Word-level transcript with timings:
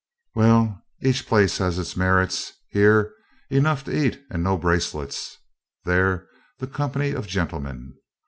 Well, 0.33 0.81
each 1.03 1.27
place 1.27 1.59
has 1.59 1.77
its 1.77 1.95
merits: 1.95 2.53
here, 2.71 3.13
enough 3.51 3.83
to 3.83 3.95
eat 3.95 4.19
and 4.31 4.43
no 4.43 4.57
bracelets; 4.57 5.37
there, 5.85 6.27
the 6.57 6.65
company 6.65 7.11
of 7.11 7.27
gentlemen. 7.27 7.93